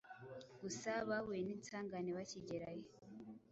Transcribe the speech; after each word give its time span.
gusa 0.61 0.91
bahuye 1.09 1.41
n’insangane 1.45 2.09
bakigerayo 2.17 2.87